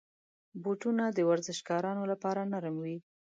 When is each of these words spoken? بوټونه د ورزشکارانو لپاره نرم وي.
بوټونه 0.63 1.03
د 1.17 1.19
ورزشکارانو 1.29 2.03
لپاره 2.11 2.41
نرم 2.51 2.75
وي. 2.83 2.97